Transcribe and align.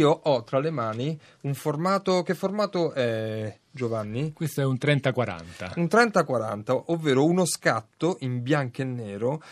io 0.00 0.10
ho 0.10 0.42
tra 0.44 0.58
le 0.58 0.70
mani 0.70 1.18
un 1.42 1.54
formato. 1.54 2.22
Che 2.22 2.34
formato 2.34 2.92
è 2.92 3.58
Giovanni? 3.70 4.32
Questo 4.32 4.62
è 4.62 4.64
un 4.64 4.78
30-40. 4.80 5.72
Un 5.76 5.84
30-40, 5.84 6.84
ovvero 6.86 7.24
uno 7.24 7.44
scatto 7.44 8.16
in 8.20 8.42
bianco 8.42 8.82
e 8.82 8.84
nero 8.84 9.42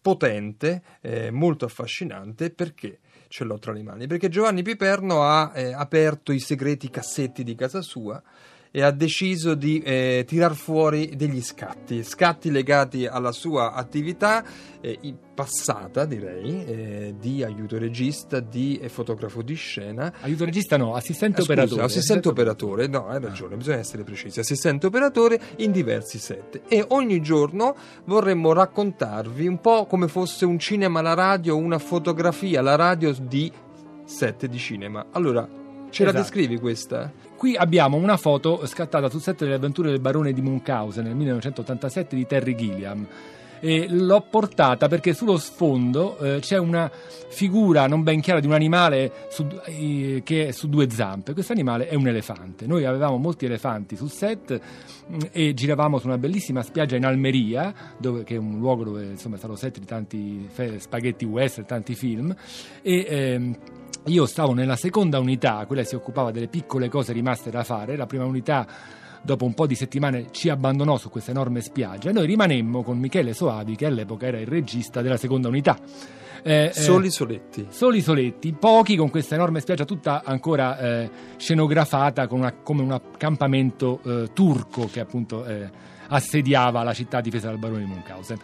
potente, 0.00 0.82
eh, 1.00 1.30
molto 1.30 1.64
affascinante 1.64 2.50
perché 2.50 3.00
ce 3.28 3.44
l'ho 3.44 3.58
tra 3.58 3.72
le 3.72 3.82
mani? 3.82 4.06
Perché 4.06 4.28
Giovanni 4.28 4.62
Piperno 4.62 5.22
ha 5.22 5.52
eh, 5.54 5.72
aperto 5.72 6.30
i 6.32 6.38
segreti 6.38 6.90
cassetti 6.90 7.42
di 7.42 7.54
casa 7.54 7.80
sua 7.80 8.22
e 8.76 8.82
ha 8.82 8.90
deciso 8.90 9.54
di 9.54 9.80
eh, 9.82 10.24
tirar 10.26 10.56
fuori 10.56 11.12
degli 11.14 11.40
scatti, 11.40 12.02
scatti 12.02 12.50
legati 12.50 13.06
alla 13.06 13.30
sua 13.30 13.72
attività 13.72 14.44
eh, 14.80 14.98
passata, 15.32 16.04
direi, 16.04 16.64
eh, 16.64 17.14
di 17.16 17.44
aiuto 17.44 17.78
regista, 17.78 18.40
di 18.40 18.76
eh, 18.78 18.88
fotografo 18.88 19.42
di 19.42 19.54
scena. 19.54 20.12
Aiuto 20.22 20.44
regista 20.44 20.76
no, 20.76 20.96
assistente 20.96 21.42
scusa, 21.42 21.52
operatore. 21.52 21.82
Assistente 21.82 22.26
operatore, 22.26 22.86
no, 22.88 23.06
hai 23.06 23.20
ragione, 23.20 23.54
ah. 23.54 23.58
bisogna 23.58 23.78
essere 23.78 24.02
precisi. 24.02 24.40
Assistente 24.40 24.86
operatore 24.86 25.40
in 25.58 25.70
diversi 25.70 26.18
set. 26.18 26.62
E 26.66 26.84
ogni 26.88 27.20
giorno 27.22 27.76
vorremmo 28.06 28.52
raccontarvi 28.52 29.46
un 29.46 29.60
po' 29.60 29.86
come 29.86 30.08
fosse 30.08 30.46
un 30.46 30.58
cinema 30.58 30.98
alla 30.98 31.14
radio, 31.14 31.56
una 31.56 31.78
fotografia 31.78 32.58
alla 32.58 32.74
radio 32.74 33.14
di 33.22 33.52
set 34.04 34.46
di 34.46 34.58
cinema. 34.58 35.06
Allora, 35.12 35.62
ce 35.94 36.02
esatto. 36.02 36.16
la 36.16 36.22
descrivi 36.22 36.58
questa? 36.58 37.12
Qui 37.36 37.54
abbiamo 37.54 37.96
una 37.96 38.16
foto 38.16 38.66
scattata 38.66 39.08
sul 39.08 39.20
set 39.20 39.38
delle 39.38 39.54
avventure 39.54 39.90
del 39.90 40.00
barone 40.00 40.32
di 40.32 40.40
Munchausen 40.40 41.04
nel 41.04 41.14
1987 41.14 42.16
di 42.16 42.26
Terry 42.26 42.54
Gilliam. 42.56 43.06
E 43.64 43.86
l'ho 43.88 44.20
portata 44.28 44.88
perché 44.88 45.14
sullo 45.14 45.38
sfondo 45.38 46.18
eh, 46.18 46.38
c'è 46.40 46.58
una 46.58 46.90
figura 47.28 47.86
non 47.86 48.02
ben 48.02 48.20
chiara 48.20 48.38
di 48.38 48.46
un 48.46 48.52
animale 48.52 49.10
su, 49.30 49.46
eh, 49.64 50.20
che 50.22 50.48
è 50.48 50.50
su 50.50 50.68
due 50.68 50.90
zampe. 50.90 51.32
Questo 51.32 51.52
animale 51.52 51.88
è 51.88 51.94
un 51.94 52.06
elefante. 52.06 52.66
Noi 52.66 52.84
avevamo 52.84 53.16
molti 53.16 53.46
elefanti 53.46 53.96
sul 53.96 54.10
set 54.10 54.60
mh, 55.06 55.14
mm, 55.14 55.18
e 55.32 55.54
giravamo 55.54 55.98
su 55.98 56.08
una 56.08 56.18
bellissima 56.18 56.62
spiaggia 56.62 56.96
in 56.96 57.06
Almeria, 57.06 57.72
dove, 57.96 58.22
che 58.22 58.34
è 58.34 58.38
un 58.38 58.58
luogo 58.58 58.84
dove 58.84 59.06
insomma, 59.06 59.36
è 59.36 59.38
stato 59.38 59.56
set 59.56 59.78
di 59.78 59.86
tanti 59.86 60.46
spaghetti 60.76 61.24
western, 61.24 61.66
tanti 61.66 61.94
film. 61.94 62.36
E, 62.82 63.06
ehm, 63.08 63.56
io 64.08 64.26
stavo 64.26 64.52
nella 64.52 64.76
seconda 64.76 65.18
unità, 65.18 65.64
quella 65.64 65.84
si 65.84 65.94
occupava 65.94 66.30
delle 66.30 66.48
piccole 66.48 66.90
cose 66.90 67.14
rimaste 67.14 67.48
da 67.48 67.64
fare, 67.64 67.96
la 67.96 68.04
prima 68.04 68.26
unità 68.26 68.66
dopo 69.24 69.44
un 69.44 69.54
po' 69.54 69.66
di 69.66 69.74
settimane 69.74 70.26
ci 70.30 70.50
abbandonò 70.50 70.98
su 70.98 71.08
questa 71.08 71.30
enorme 71.30 71.62
spiaggia 71.62 72.10
e 72.10 72.12
noi 72.12 72.26
rimanemmo 72.26 72.82
con 72.82 72.98
Michele 72.98 73.32
Soavi 73.32 73.74
che 73.74 73.86
all'epoca 73.86 74.26
era 74.26 74.38
il 74.38 74.46
regista 74.46 75.00
della 75.00 75.16
seconda 75.16 75.48
unità. 75.48 75.78
Eh, 76.46 76.72
soli 76.74 77.06
eh, 77.06 77.10
soletti. 77.10 77.66
Soli 77.70 78.02
soletti, 78.02 78.52
pochi 78.52 78.96
con 78.96 79.08
questa 79.08 79.34
enorme 79.34 79.60
spiaggia 79.60 79.86
tutta 79.86 80.22
ancora 80.22 80.78
eh, 80.78 81.10
scenografata 81.38 82.26
una, 82.30 82.52
come 82.52 82.82
un 82.82 82.92
accampamento 82.92 84.00
eh, 84.04 84.30
turco 84.34 84.86
che 84.92 85.00
appunto 85.00 85.46
eh, 85.46 85.70
assediava 86.08 86.82
la 86.82 86.92
città 86.92 87.22
difesa 87.22 87.48
dal 87.48 87.58
barone 87.58 87.84
di 87.84 87.86
Munchausen. 87.86 88.38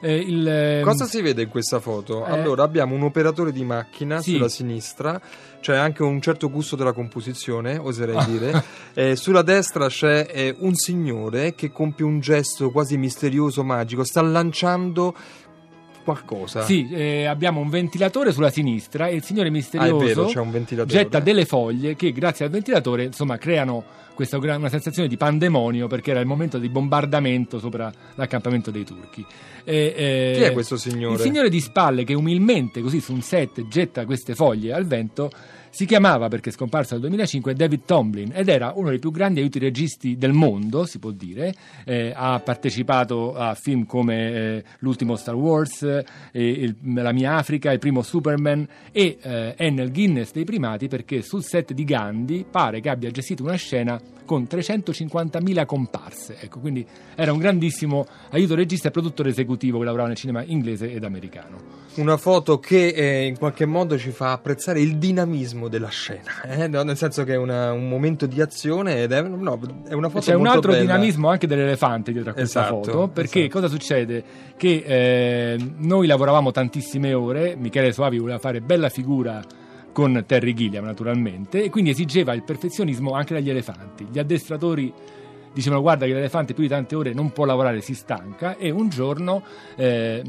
Eh, 0.00 0.16
il, 0.16 0.46
ehm, 0.46 0.82
Cosa 0.82 1.06
si 1.06 1.20
vede 1.20 1.42
in 1.42 1.48
questa 1.48 1.80
foto? 1.80 2.26
Eh, 2.26 2.30
allora 2.30 2.62
abbiamo 2.62 2.94
un 2.94 3.02
operatore 3.02 3.52
di 3.52 3.64
macchina 3.64 4.20
sì. 4.20 4.32
sulla 4.32 4.48
sinistra, 4.48 5.20
c'è 5.60 5.76
anche 5.76 6.02
un 6.02 6.20
certo 6.20 6.50
gusto 6.50 6.76
della 6.76 6.92
composizione, 6.92 7.78
oserei 7.78 8.24
dire. 8.26 8.62
eh, 8.94 9.16
sulla 9.16 9.42
destra 9.42 9.88
c'è 9.88 10.28
eh, 10.30 10.54
un 10.58 10.74
signore 10.74 11.54
che 11.54 11.70
compie 11.72 12.04
un 12.04 12.20
gesto 12.20 12.70
quasi 12.70 12.96
misterioso, 12.96 13.64
magico, 13.64 14.04
sta 14.04 14.20
lanciando 14.20 15.14
qualcosa. 16.04 16.62
Sì, 16.62 16.88
eh, 16.92 17.24
abbiamo 17.24 17.60
un 17.60 17.68
ventilatore 17.68 18.32
sulla 18.32 18.50
sinistra 18.50 19.08
e 19.08 19.16
il 19.16 19.24
signore 19.24 19.50
misterioso 19.50 20.22
ah, 20.22 20.44
vero, 20.44 20.84
getta 20.84 21.18
delle 21.18 21.44
foglie 21.44 21.96
che 21.96 22.12
grazie 22.12 22.44
al 22.44 22.52
ventilatore 22.52 23.04
insomma 23.04 23.38
creano 23.38 24.04
questa 24.16 24.38
una 24.38 24.68
sensazione 24.68 25.06
di 25.06 25.16
pandemonio 25.16 25.86
perché 25.86 26.10
era 26.10 26.20
il 26.20 26.26
momento 26.26 26.58
di 26.58 26.68
bombardamento 26.68 27.60
sopra 27.60 27.92
l'accampamento 28.14 28.72
dei 28.72 28.84
turchi. 28.84 29.24
E, 29.62 29.94
eh, 29.96 30.32
Chi 30.36 30.42
è 30.42 30.52
questo 30.52 30.76
signore? 30.76 31.14
Il 31.14 31.20
signore 31.20 31.50
di 31.50 31.60
spalle 31.60 32.02
che 32.02 32.14
umilmente 32.14 32.80
così 32.80 33.00
su 33.00 33.12
un 33.12 33.20
set 33.20 33.68
getta 33.68 34.04
queste 34.06 34.34
foglie 34.34 34.72
al 34.72 34.86
vento 34.86 35.30
si 35.76 35.84
chiamava, 35.84 36.28
perché 36.28 36.48
è 36.48 36.52
scomparso 36.54 36.94
nel 36.94 37.02
2005, 37.02 37.52
David 37.52 37.82
Tomlin 37.84 38.32
ed 38.34 38.48
era 38.48 38.72
uno 38.74 38.88
dei 38.88 38.98
più 38.98 39.10
grandi 39.10 39.40
aiuti 39.40 39.58
registi 39.58 40.16
del 40.16 40.32
mondo, 40.32 40.86
si 40.86 40.98
può 40.98 41.10
dire. 41.10 41.54
Eh, 41.84 42.14
ha 42.16 42.40
partecipato 42.40 43.34
a 43.34 43.54
film 43.54 43.84
come 43.84 44.32
eh, 44.32 44.64
L'ultimo 44.78 45.16
Star 45.16 45.34
Wars, 45.34 45.82
eh, 45.82 46.04
il, 46.32 46.76
La 46.94 47.12
mia 47.12 47.36
Africa, 47.36 47.72
il 47.72 47.78
primo 47.78 48.00
Superman 48.00 48.66
e 48.90 49.18
eh, 49.20 49.54
è 49.54 49.68
nel 49.68 49.92
Guinness 49.92 50.32
dei 50.32 50.44
primati 50.44 50.88
perché 50.88 51.20
sul 51.20 51.44
set 51.44 51.74
di 51.74 51.84
Gandhi 51.84 52.46
pare 52.50 52.80
che 52.80 52.88
abbia 52.88 53.10
gestito 53.10 53.42
una 53.42 53.56
scena 53.56 54.00
con 54.26 54.42
350.000 54.42 55.64
comparse. 55.64 56.36
Ecco, 56.38 56.58
quindi 56.58 56.86
era 57.14 57.32
un 57.32 57.38
grandissimo 57.38 58.06
aiuto 58.30 58.54
regista 58.54 58.88
e 58.88 58.90
produttore 58.90 59.30
esecutivo 59.30 59.78
che 59.78 59.84
lavorava 59.84 60.08
nel 60.08 60.18
cinema 60.18 60.42
inglese 60.44 60.92
ed 60.92 61.04
americano. 61.04 61.84
Una 61.94 62.18
foto 62.18 62.58
che 62.58 62.88
eh, 62.88 63.24
in 63.24 63.38
qualche 63.38 63.64
modo 63.64 63.96
ci 63.96 64.10
fa 64.10 64.32
apprezzare 64.32 64.80
il 64.82 64.98
dinamismo 64.98 65.68
della 65.68 65.88
scena, 65.88 66.42
eh? 66.44 66.66
no, 66.68 66.82
nel 66.82 66.98
senso 66.98 67.24
che 67.24 67.32
è 67.32 67.36
una, 67.38 67.72
un 67.72 67.88
momento 67.88 68.26
di 68.26 68.38
azione 68.42 69.02
ed 69.02 69.12
è, 69.12 69.22
no, 69.22 69.58
è 69.88 69.94
una 69.94 70.10
foto 70.10 70.26
C'è 70.26 70.34
un 70.34 70.46
altro 70.46 70.72
bella. 70.72 70.82
dinamismo 70.82 71.30
anche 71.30 71.46
dell'elefante 71.46 72.12
dietro 72.12 72.32
a 72.32 72.34
questa 72.34 72.66
esatto, 72.66 72.82
foto, 72.82 73.08
perché 73.08 73.44
esatto. 73.44 73.60
cosa 73.60 73.72
succede? 73.72 74.24
Che 74.56 74.84
eh, 74.86 75.70
noi 75.78 76.06
lavoravamo 76.06 76.50
tantissime 76.50 77.14
ore, 77.14 77.56
Michele 77.56 77.92
Soavi 77.92 78.18
voleva 78.18 78.38
fare 78.38 78.60
bella 78.60 78.90
figura 78.90 79.42
con 79.96 80.24
Terry 80.26 80.52
Gilliam 80.52 80.84
naturalmente, 80.84 81.62
e 81.62 81.70
quindi 81.70 81.88
esigeva 81.88 82.34
il 82.34 82.42
perfezionismo 82.42 83.12
anche 83.12 83.32
dagli 83.32 83.48
elefanti. 83.48 84.06
Gli 84.12 84.18
addestratori 84.18 84.92
dicevano 85.54 85.80
guarda 85.80 86.04
che 86.04 86.12
l'elefante 86.12 86.52
più 86.52 86.64
di 86.64 86.68
tante 86.68 86.94
ore 86.94 87.14
non 87.14 87.32
può 87.32 87.46
lavorare, 87.46 87.80
si 87.80 87.94
stanca 87.94 88.58
e 88.58 88.68
un 88.68 88.90
giorno 88.90 89.42
eh, 89.74 90.22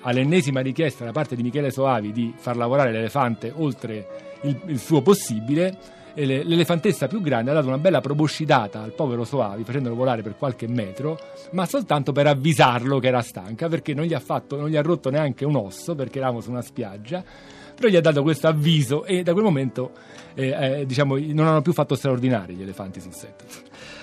all'ennesima 0.00 0.58
richiesta 0.58 1.04
da 1.04 1.12
parte 1.12 1.36
di 1.36 1.44
Michele 1.44 1.70
Soavi 1.70 2.10
di 2.10 2.34
far 2.36 2.56
lavorare 2.56 2.90
l'elefante 2.90 3.52
oltre 3.54 4.08
il, 4.42 4.60
il 4.66 4.80
suo 4.80 5.02
possibile, 5.02 5.78
l'elefantessa 6.14 7.06
più 7.06 7.20
grande 7.20 7.52
ha 7.52 7.54
dato 7.54 7.68
una 7.68 7.78
bella 7.78 8.00
proboscidata 8.00 8.82
al 8.82 8.92
povero 8.92 9.22
Soavi 9.22 9.62
facendolo 9.62 9.94
volare 9.94 10.22
per 10.22 10.34
qualche 10.36 10.66
metro, 10.66 11.16
ma 11.52 11.64
soltanto 11.64 12.10
per 12.10 12.26
avvisarlo 12.26 12.98
che 12.98 13.06
era 13.06 13.22
stanca 13.22 13.68
perché 13.68 13.94
non 13.94 14.04
gli 14.04 14.14
ha, 14.14 14.20
fatto, 14.20 14.56
non 14.56 14.68
gli 14.68 14.76
ha 14.76 14.82
rotto 14.82 15.10
neanche 15.10 15.44
un 15.44 15.54
osso 15.54 15.94
perché 15.94 16.18
eravamo 16.18 16.40
su 16.40 16.50
una 16.50 16.60
spiaggia 16.60 17.60
però 17.82 17.92
gli 17.92 17.96
ha 17.96 18.00
dato 18.00 18.22
questo 18.22 18.46
avviso 18.46 19.04
e 19.04 19.24
da 19.24 19.32
quel 19.32 19.42
momento 19.42 19.90
eh, 20.34 20.80
eh, 20.80 20.86
diciamo, 20.86 21.18
non 21.18 21.48
hanno 21.48 21.62
più 21.62 21.72
fatto 21.72 21.96
straordinari 21.96 22.54
gli 22.54 22.62
elefanti 22.62 23.00
sul 23.00 23.12
set. 23.12 23.42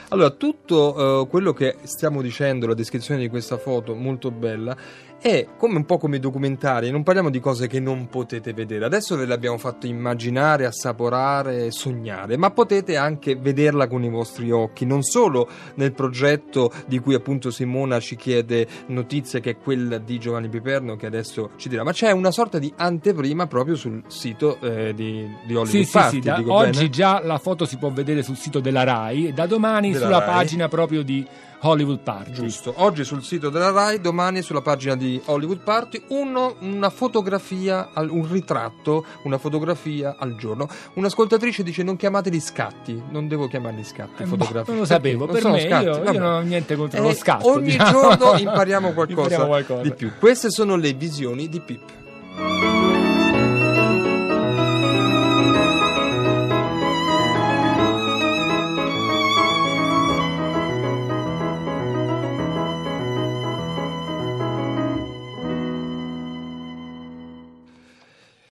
Allora, 0.10 0.32
tutto 0.32 1.22
uh, 1.22 1.28
quello 1.30 1.54
che 1.54 1.78
stiamo 1.84 2.22
dicendo, 2.22 2.68
la 2.68 2.74
descrizione 2.74 3.22
di 3.22 3.30
questa 3.30 3.58
foto 3.58 3.96
molto 3.96 4.32
bella, 4.32 4.76
è 5.22 5.48
come 5.58 5.78
un 5.78 5.86
po' 5.86 5.98
come 5.98 6.18
i 6.18 6.20
documentari, 6.20 6.92
non 6.92 7.04
parliamo 7.04 7.30
di 7.30 7.40
cose 7.40 7.68
che 7.68 7.80
non 7.80 8.08
potete 8.08 8.54
vedere. 8.54 8.86
Adesso 8.86 9.16
ve 9.16 9.26
le 9.26 9.34
abbiamo 9.34 9.58
fatto 9.58 9.86
immaginare, 9.86 10.66
assaporare, 10.66 11.72
sognare, 11.72 12.38
ma 12.38 12.52
potete 12.52 12.96
anche 12.96 13.36
vederla 13.36 13.88
con 13.88 14.04
i 14.04 14.10
vostri 14.10 14.52
occhi, 14.52 14.86
non 14.86 15.04
solo 15.04 15.48
nel 15.76 15.94
progetto 15.94 16.72
di 16.86 17.00
cui 17.00 17.14
appunto 17.14 17.52
Simona 17.52 18.00
ci 18.00 18.16
chiede 18.16 18.68
notizie, 18.88 19.40
che 19.40 19.52
è 19.52 19.58
quella 19.58 19.98
di 19.98 20.20
Giovanni 20.20 20.48
Piperno, 20.48 20.96
che 20.96 21.06
adesso 21.06 21.52
ci 21.58 21.70
dirà, 21.70 21.84
ma 21.84 21.92
c'è 21.92 22.12
una 22.12 22.32
sorta 22.32 22.60
di 22.60 22.72
anteprima 22.76 23.48
proprio 23.48 23.76
sul 23.76 24.04
sito 24.08 24.60
eh, 24.62 24.94
di, 24.94 25.28
di 25.46 25.56
Hollywood 25.56 25.86
sì, 25.86 25.92
Party. 25.92 26.10
Sì, 26.10 26.16
sì, 26.16 26.22
da 26.22 26.44
oggi 26.48 26.90
già 26.90 27.22
la 27.24 27.38
foto 27.38 27.66
si 27.66 27.78
può 27.78 27.90
vedere 27.92 28.24
sul 28.24 28.38
sito 28.38 28.60
della 28.60 28.84
RAI 28.84 29.28
e 29.28 29.34
da 29.34 29.46
domani 29.46 29.92
della 29.92 30.06
sulla 30.06 30.20
Rai. 30.20 30.28
pagina 30.28 30.68
proprio 30.68 31.04
di 31.04 31.26
Hollywood 31.62 32.00
Party. 32.00 32.32
Giusto, 32.32 32.74
oggi 32.78 33.04
sul 33.04 33.24
sito 33.24 33.50
della 33.50 33.72
RAI, 33.72 34.00
domani 34.00 34.42
sulla 34.42 34.62
pagina 34.62 34.96
di 34.96 35.22
Hollywood 35.26 35.62
Party, 35.62 36.02
uno, 36.10 36.56
una 36.60 36.90
fotografia, 36.90 37.90
un 37.96 38.28
ritratto, 38.30 39.06
una 39.24 39.38
fotografia 39.38 40.16
al 40.18 40.36
giorno. 40.36 40.68
Un'ascoltatrice 40.94 41.64
dice 41.64 41.84
non 41.84 41.96
chiamateli 41.96 42.40
scatti, 42.40 43.02
non 43.10 43.28
devo 43.28 43.48
chiamarli 43.48 43.84
scatti, 43.84 44.24
eh, 44.24 44.26
fotografie. 44.26 44.72
Non 44.72 44.82
lo 44.82 44.86
sapevo, 44.86 45.26
non 45.26 45.36
per 45.36 45.52
me 45.52 45.60
scatti, 45.62 45.86
io, 45.86 46.12
io, 46.12 46.20
non 46.20 46.34
ho 46.34 46.42
niente 46.42 46.76
contro 46.76 47.00
eh, 47.00 47.02
lo 47.02 47.14
scatto. 47.14 47.50
Ogni 47.50 47.72
diciamo. 47.72 47.92
giorno 47.92 48.38
impariamo 48.40 48.94
qualcosa, 48.94 49.22
impariamo 49.22 49.48
qualcosa 49.48 49.82
di 49.82 49.94
più. 49.94 50.12
Queste 50.18 50.50
sono 50.50 50.76
le 50.76 50.94
visioni 50.94 51.50
di 51.50 51.60
Pip. 51.60 52.89